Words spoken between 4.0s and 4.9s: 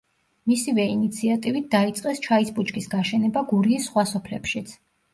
სოფლებშიც.